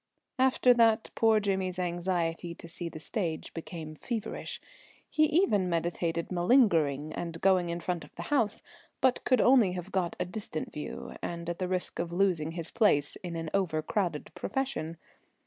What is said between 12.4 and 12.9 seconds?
his